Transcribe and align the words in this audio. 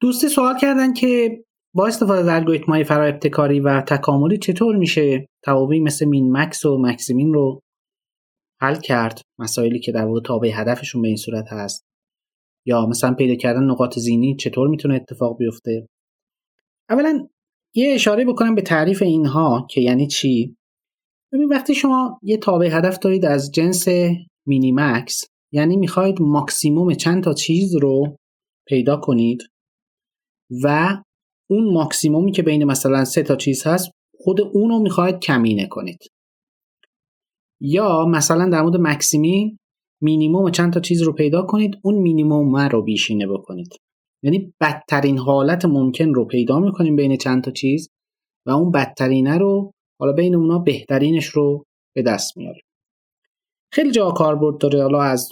دوستی 0.00 0.28
سوال 0.28 0.58
کردن 0.58 0.92
که 0.92 1.42
با 1.74 1.86
استفاده 1.86 2.20
از 2.20 2.28
الگوریتم 2.28 2.72
های 2.72 2.84
فرا 2.84 3.04
ابتکاری 3.04 3.60
و 3.60 3.80
تکاملی 3.80 4.38
چطور 4.38 4.76
میشه 4.76 5.26
توابعی 5.44 5.80
مثل 5.80 6.06
مین 6.06 6.36
مکس 6.36 6.64
و 6.64 6.78
مکسیمین 6.78 7.32
رو 7.34 7.60
حل 8.60 8.74
کرد؟ 8.74 9.20
مسائلی 9.38 9.80
که 9.80 9.92
در 9.92 10.04
واقع 10.04 10.20
تابع 10.20 10.50
هدفشون 10.54 11.02
به 11.02 11.08
این 11.08 11.16
صورت 11.16 11.46
هست. 11.48 11.86
یا 12.66 12.86
مثلا 12.86 13.14
پیدا 13.14 13.34
کردن 13.34 13.64
نقاط 13.64 13.98
زینی 13.98 14.36
چطور 14.36 14.68
می‌تونه 14.68 14.94
اتفاق 14.94 15.38
بیفته؟ 15.38 15.86
اولا 16.90 17.28
یه 17.74 17.94
اشاره 17.94 18.24
بکنم 18.24 18.54
به 18.54 18.62
تعریف 18.62 19.02
اینها 19.02 19.66
که 19.70 19.80
یعنی 19.80 20.06
چی؟ 20.06 20.56
ببین 21.32 21.48
وقتی 21.48 21.74
شما 21.74 22.18
یه 22.22 22.36
تابع 22.36 22.66
هدف 22.66 22.98
دارید 22.98 23.24
از 23.24 23.52
جنس 23.52 23.88
مینی 24.46 24.72
مکس 24.72 25.24
یعنی 25.52 25.76
می‌خواید 25.76 26.16
ماکسیموم 26.20 26.94
چند 26.94 27.22
تا 27.22 27.32
چیز 27.32 27.76
رو 27.76 28.16
پیدا 28.66 28.96
کنید 28.96 29.42
و 30.64 30.96
اون 31.50 31.72
ماکسیمومی 31.72 32.32
که 32.32 32.42
بین 32.42 32.64
مثلا 32.64 33.04
سه 33.04 33.22
تا 33.22 33.36
چیز 33.36 33.66
هست 33.66 33.90
خود 34.20 34.40
اون 34.40 34.70
رو 34.70 34.78
می‌خواید 34.78 35.18
کمینه 35.18 35.66
کنید. 35.66 35.98
یا 37.60 38.04
مثلا 38.04 38.48
در 38.48 38.62
مورد 38.62 38.76
مکسیمی 38.76 39.58
مینیموم 40.00 40.50
چند 40.50 40.72
تا 40.72 40.80
چیز 40.80 41.02
رو 41.02 41.12
پیدا 41.12 41.42
کنید 41.42 41.78
اون 41.82 41.94
مینیموم 41.94 42.56
رو 42.56 42.82
بیشینه 42.82 43.26
بکنید. 43.26 43.68
یعنی 44.22 44.52
بدترین 44.60 45.18
حالت 45.18 45.64
ممکن 45.64 46.14
رو 46.14 46.24
پیدا 46.24 46.58
می‌کنیم 46.58 46.96
بین 46.96 47.16
چند 47.16 47.44
تا 47.44 47.50
چیز 47.50 47.88
و 48.46 48.50
اون 48.50 48.70
بدترینه 48.70 49.38
رو 49.38 49.72
حالا 50.00 50.12
بین 50.12 50.34
اونا 50.34 50.58
بهترینش 50.58 51.26
رو 51.26 51.64
به 51.94 52.02
دست 52.02 52.36
میاریم. 52.36 52.62
خیلی 53.72 53.90
جا 53.90 54.10
کاربرد 54.10 54.58
داره 54.58 54.82
حالا 54.82 55.02
از 55.02 55.28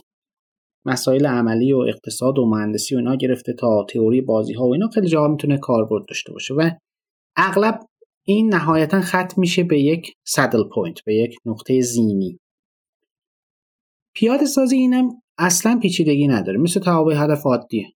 مسائل 0.84 1.26
عملی 1.26 1.72
و 1.72 1.78
اقتصاد 1.78 2.38
و 2.38 2.46
مهندسی 2.46 2.94
و 2.94 2.98
اینا 2.98 3.14
گرفته 3.14 3.52
تا 3.52 3.86
تئوری 3.90 4.20
بازی 4.20 4.52
ها 4.52 4.64
و 4.64 4.72
اینا. 4.72 4.88
خیلی 4.88 5.08
جاها 5.08 5.28
می‌تونه 5.28 5.58
کاربرد 5.58 6.04
داشته 6.08 6.32
باشه 6.32 6.54
و 6.54 6.70
اغلب 7.36 7.80
این 8.26 8.54
نهایتا 8.54 9.00
ختم 9.00 9.34
میشه 9.36 9.64
به 9.64 9.80
یک 9.80 10.12
saddle 10.26 10.62
point 10.74 11.04
به 11.06 11.14
یک 11.14 11.36
نقطه 11.46 11.80
زینی. 11.80 12.38
پیاده 14.14 14.44
سازی 14.44 14.76
اینم 14.76 15.08
اصلا 15.38 15.78
پیچیدگی 15.82 16.26
نداره. 16.26 16.58
مثل 16.58 16.80
توابع 16.80 17.14
هدف 17.16 17.46
عادیه 17.46 17.86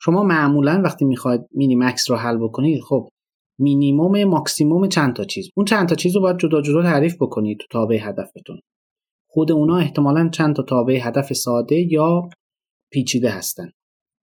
شما 0.00 0.22
معمولا 0.22 0.82
وقتی 0.84 1.04
می‌خواید 1.04 1.40
minimax 1.50 2.10
رو 2.10 2.16
حل 2.16 2.38
بکنید 2.38 2.80
خب 2.80 3.08
مینیموم 3.58 4.24
ماکسیموم 4.24 4.88
چند 4.88 5.16
تا 5.16 5.24
چیز. 5.24 5.48
اون 5.56 5.66
چند 5.66 5.88
تا 5.88 5.94
چیز 5.94 6.16
رو 6.16 6.22
باید 6.22 6.38
جدا 6.38 6.62
جدا 6.62 6.82
تعریف 6.82 7.16
بکنید 7.20 7.58
تو 7.58 7.66
تابع 7.70 7.98
هدفتون. 8.02 8.60
خود 9.34 9.52
اونا 9.52 9.76
احتمالا 9.76 10.28
چند 10.28 10.56
تا 10.56 10.62
تابع 10.62 10.98
هدف 11.02 11.32
ساده 11.32 11.92
یا 11.92 12.28
پیچیده 12.92 13.30
هستن. 13.30 13.70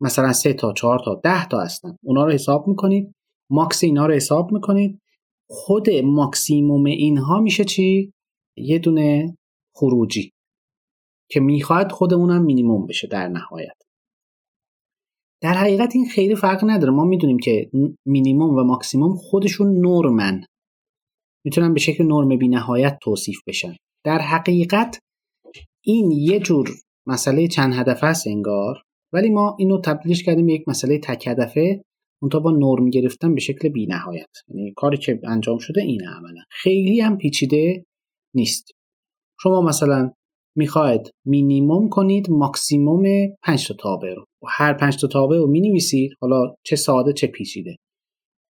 مثلا 0.01 0.33
سه 0.33 0.53
تا 0.53 0.73
چهار 0.73 1.01
تا 1.05 1.21
ده 1.23 1.47
تا 1.47 1.61
هستن. 1.61 1.95
اونا 2.03 2.25
رو 2.25 2.31
حساب 2.31 2.67
می‌کنید. 2.67 3.13
max 3.49 3.83
اینا 3.83 4.05
رو 4.05 4.13
حساب 4.13 4.51
می‌کنید. 4.51 5.01
خود 5.49 5.89
ماکسیموم 5.89 6.85
اینها 6.85 7.39
میشه 7.39 7.63
چی؟ 7.63 8.13
یه 8.57 8.79
دونه 8.79 9.37
خروجی 9.75 10.31
که 11.31 11.39
می‌خواد 11.39 11.91
خود 11.91 12.13
اونم 12.13 12.45
مینیموم 12.45 12.87
بشه 12.87 13.07
در 13.07 13.27
نهایت. 13.27 13.77
در 15.41 15.53
حقیقت 15.53 15.95
این 15.95 16.05
خیلی 16.05 16.35
فرق 16.35 16.63
نداره. 16.63 16.93
ما 16.93 17.05
می‌دونیم 17.05 17.39
که 17.39 17.69
مینیموم 18.05 18.55
و 18.57 18.63
ماکسیموم 18.63 19.15
خودشون 19.15 19.87
نرمن. 19.87 20.45
می‌تونن 21.45 21.73
به 21.73 21.79
شکل 21.79 22.03
نرم 22.03 22.37
بی 22.37 22.47
نهایت 22.47 22.97
توصیف 23.01 23.37
بشن. 23.47 23.75
در 24.05 24.19
حقیقت 24.19 24.99
این 25.83 26.11
یه 26.11 26.39
جور 26.39 26.69
مسئله 27.07 27.47
چند 27.47 27.73
هدفه 27.73 28.07
است 28.07 28.27
انگار 28.27 28.83
ولی 29.13 29.29
ما 29.29 29.55
اینو 29.59 29.81
تبدیلش 29.81 30.23
کردیم 30.23 30.49
یک 30.49 30.67
مسئله 30.67 30.99
تک 30.99 31.27
هدفه 31.27 31.83
اونتا 32.21 32.39
با 32.39 32.51
نرم 32.51 32.89
گرفتن 32.89 33.33
به 33.33 33.41
شکل 33.41 33.69
بی 33.69 33.85
نهایت 33.85 34.29
یعنی 34.47 34.73
کاری 34.75 34.97
که 34.97 35.19
انجام 35.23 35.57
شده 35.57 35.81
اینه 35.81 36.09
عملا. 36.09 36.41
خیلی 36.49 37.01
هم 37.01 37.17
پیچیده 37.17 37.85
نیست. 38.35 38.71
شما 39.39 39.61
مثلا 39.61 40.11
می‌خواید 40.57 41.11
مینیموم 41.25 41.89
کنید 41.89 42.29
ماکسیموم 42.29 43.03
5 43.43 43.67
تا 43.67 43.73
تابع 43.73 44.13
رو. 44.13 44.25
و 44.43 44.47
هر 44.49 44.73
5 44.73 45.01
تا 45.01 45.07
تابع 45.07 45.37
رو 45.37 45.47
می‌نویسید 45.47 46.11
حالا 46.21 46.55
چه 46.65 46.75
ساده 46.75 47.13
چه 47.13 47.27
پیچیده. 47.27 47.75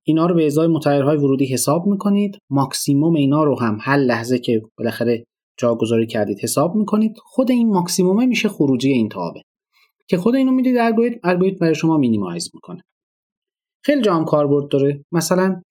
اینا 0.06 0.26
رو 0.26 0.34
به 0.34 0.46
ازای 0.46 0.66
متغیرهای 0.66 1.16
ورودی 1.16 1.46
حساب 1.46 1.86
می‌کنید. 1.86 2.38
ماکسیموم 2.50 3.14
اینا 3.14 3.44
رو 3.44 3.60
هم 3.60 3.78
هر 3.80 3.96
لحظه 3.96 4.38
که 4.38 4.62
بالاخره 4.78 5.24
جاگذاری 5.58 6.06
کردید. 6.06 6.38
حساب 6.42 6.74
می‌کنید 6.74 7.16
خود 7.18 7.50
این 7.50 7.68
ماکسیمومه 7.68 8.26
میشه 8.26 8.48
خروجی 8.48 8.92
این 8.92 9.08
تابع 9.08 9.40
که 10.08 10.16
خود 10.16 10.34
اینو 10.34 10.52
می‌دید 10.52 10.76
الگوریتم 10.76 11.20
الگوریتم 11.24 11.58
برای 11.58 11.74
شما 11.74 11.96
minimize 11.96 12.50
می‌کنه. 12.54 12.82
خیلی 13.84 14.02
جا 14.02 14.14
هم 14.14 14.24
کاربرد 14.24 14.68
داره. 14.68 15.04
مثلا 15.12 15.62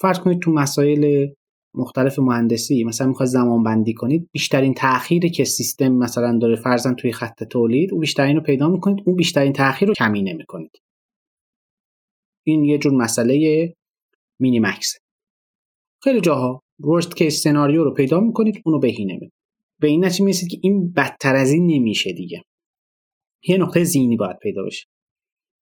فرض 0.00 0.18
کنید 0.18 0.38
تو 0.38 0.50
مسائل 0.50 1.28
مختلف 1.74 2.18
مهندسی 2.18 2.84
مثلا 2.84 3.06
می‌خواد 3.06 3.28
زمان 3.28 3.62
بندی 3.62 3.94
کنید 3.94 4.28
بیشترین 4.32 4.74
تأخیری 4.74 5.30
که 5.30 5.44
سیستم 5.44 5.88
مثلا 5.88 6.38
داره 6.38 6.56
فرضاً 6.56 6.94
توی 6.94 7.12
خط 7.12 7.44
تولید 7.44 7.92
او 7.92 7.98
بیشترین 7.98 8.36
رو 8.36 8.42
پیدا 8.42 8.68
می‌کنید 8.68 9.02
اون 9.06 9.16
بیشترین 9.16 9.52
تأخیر 9.52 9.88
رو 9.88 9.94
کمی 9.94 10.22
نمی‌کنید 10.22 10.70
این 12.46 12.64
یه 12.64 12.78
جور 12.78 12.92
مسئله 12.92 13.74
مینی 14.40 14.60
مکس 14.60 14.98
خیلی 16.02 16.20
جاها 16.20 16.62
ورست 16.84 17.16
کیس 17.16 17.42
سناریو 17.42 17.84
رو 17.84 17.94
پیدا 17.94 18.20
می‌کنید 18.20 18.62
اونو 18.64 18.78
بهینه 18.78 19.12
می‌کنید. 19.12 19.32
به 19.80 19.88
این 19.88 20.04
نتیجه 20.04 20.24
می‌رسید 20.24 20.50
که 20.50 20.58
این 20.62 20.92
بدتر 20.92 21.36
از 21.36 21.52
این 21.52 21.66
نمیشه 21.66 22.12
دیگه. 22.12 22.42
یه 23.48 23.58
نقطه 23.58 23.84
زینی 23.84 24.16
باید 24.16 24.38
پیدا 24.38 24.62
بشه. 24.64 24.86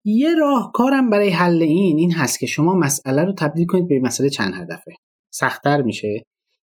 یه 0.04 0.34
راهکارم 0.34 1.10
برای 1.10 1.28
حل 1.28 1.62
این 1.62 1.98
این 1.98 2.12
هست 2.12 2.38
که 2.38 2.46
شما 2.46 2.74
مسئله 2.74 3.24
رو 3.24 3.32
تبدیل 3.32 3.66
کنید 3.66 3.88
به 3.88 4.00
مسئله 4.00 4.30
چند 4.30 4.54
هدفه. 4.54 4.94
سختتر 5.30 5.82
میشه. 5.82 6.24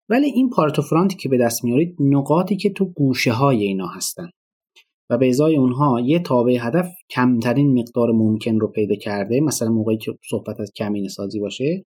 ولی 0.09 0.27
این 0.27 0.51
Pareto 0.51 0.84
front 0.84 1.11
ی 1.11 1.17
که 1.17 1.29
به 1.29 1.39
دست 1.39 1.65
میارید 1.65 1.97
نقاطی 2.01 2.57
که 2.57 2.71
تو 2.71 2.85
گوشه 2.85 3.33
های 3.33 3.65
اینا 3.65 3.87
هستن. 3.87 4.31
و 5.11 5.19
به 5.19 5.29
ازای 5.29 5.57
اونها 5.57 6.01
یه 6.01 6.19
تابع 6.19 6.59
هدف 6.61 6.89
کمترین 7.11 7.79
مقدار 7.79 8.13
ممکن 8.13 8.61
رو 8.61 8.69
پیدا 8.69 8.95
کرده 8.95 9.41
مثلا 9.41 9.69
موقعی 9.69 9.99
که 9.99 10.13
صحبت 10.31 10.61
از 10.61 10.73
کمینه 10.77 11.09
سازی 11.09 11.41
باشه 11.41 11.85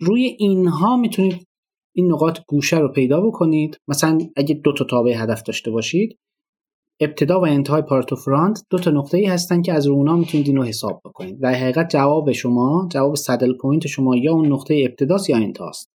روی 0.00 0.24
اینها 0.24 0.96
می‌تونید 0.96 1.46
این 1.96 2.12
نقاط 2.12 2.40
گوشه 2.48 2.78
رو 2.78 2.92
پیدا 2.92 3.20
بکنید. 3.20 3.80
مثلا 3.88 4.18
اگه 4.36 4.54
دو 4.54 4.72
تا 4.72 4.84
تابع 4.84 5.12
هدف 5.16 5.42
داشته 5.42 5.70
باشید 5.70 6.18
ابتدا 7.00 7.40
و 7.40 7.46
انتهای 7.46 7.82
Pareto 7.82 8.14
front 8.14 8.62
دو 8.70 8.78
تا 8.78 8.90
نقطه 8.90 9.18
ای 9.18 9.26
هستن 9.26 9.62
که 9.62 9.72
از 9.72 9.86
اونا 9.86 10.16
می‌تونید 10.16 10.46
اینو 10.46 10.62
حساب 10.62 11.00
بکنید. 11.04 11.40
در 11.40 11.54
حقیقت 11.54 11.90
جواب 11.90 12.32
شما 12.32 12.88
جواب 12.92 13.14
saddle 13.14 13.52
point 13.60 13.86
شما 13.86 14.16
یا 14.16 14.32
اون 14.32 14.52
نقطه 14.52 14.84
ابتداست 14.88 15.30
یا 15.30 15.36
انتهاست. 15.36 15.88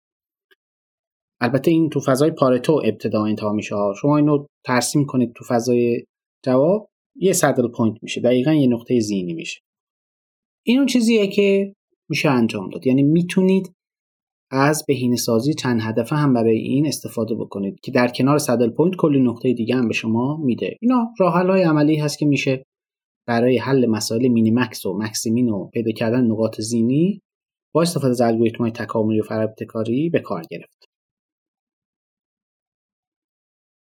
البته 1.42 1.72
این 1.72 1.90
تو 1.90 2.00
فضای 2.00 2.32
پارتو 2.32 2.82
ابتدا 2.86 3.26
انتها 3.26 3.54
میشه. 3.54 3.76
شما 4.02 4.18
اینو 4.18 4.46
ترسیم 4.66 5.06
کنید 5.06 5.34
تو 5.34 5.46
فضای 5.46 6.04
جواب 6.46 6.90
یه 7.16 7.34
saddle 7.34 7.68
point 7.68 7.98
میشه. 8.02 8.22
دقیقا 8.22 8.54
یه 8.54 8.68
نقطه 8.68 9.00
زینی 9.00 9.34
میشه. 9.34 9.62
این 10.66 10.78
اون 10.78 10.88
چیزیه 10.88 11.28
که 11.28 11.74
میشه 12.10 12.30
انجام 12.30 12.70
داد. 12.70 12.88
یعنی 12.88 13.04
می‌تونید 13.04 13.74
از 14.52 14.84
بهینه 14.88 15.16
سازی 15.16 15.54
چند 15.54 15.82
هدفه 15.82 16.16
هم 16.16 16.34
برای 16.34 16.58
این 16.58 16.88
استفاده 16.88 17.36
بکنید 17.36 17.80
که 17.80 17.92
در 17.92 18.08
کنار 18.08 18.38
saddle 18.38 18.70
point 18.70 18.96
کلی 18.96 19.20
نقطه 19.20 19.54
دیگه 19.54 19.76
هم 19.76 19.88
به 19.88 19.94
شما 19.94 20.38
میده. 20.38 20.78
اینا 20.82 21.14
راه 21.20 21.34
های 21.34 21.64
عملی 21.64 21.96
هست 21.96 22.20
که 22.20 22.26
میشه 22.26 22.64
برای 23.28 23.58
حل 23.58 23.86
مسائل 23.86 24.28
minimax 24.28 24.86
و 24.86 24.98
maximin 24.98 25.50
و 25.50 25.66
پیدا 25.66 25.92
کردن 25.92 26.26
نقاط 26.26 26.62
زینی 26.62 27.22
با 27.74 27.82
استفاده 27.82 28.10
از 28.10 28.22
الگوریتم 28.22 28.58
های 28.58 28.72
تکاملی 28.72 29.20
و 29.20 29.24
فرابتکاری 29.24 30.10
به 30.10 30.20
کار 30.20 30.44
گرفت. 30.52 30.89